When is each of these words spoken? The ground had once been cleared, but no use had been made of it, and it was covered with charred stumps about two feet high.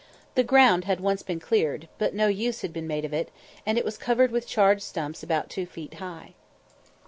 The 0.33 0.43
ground 0.43 0.85
had 0.85 0.99
once 0.99 1.21
been 1.21 1.39
cleared, 1.39 1.87
but 1.99 2.15
no 2.15 2.25
use 2.25 2.61
had 2.61 2.73
been 2.73 2.87
made 2.87 3.05
of 3.05 3.13
it, 3.13 3.29
and 3.67 3.77
it 3.77 3.85
was 3.85 3.99
covered 3.99 4.31
with 4.31 4.47
charred 4.47 4.81
stumps 4.81 5.21
about 5.21 5.47
two 5.47 5.67
feet 5.67 5.93
high. 5.93 6.33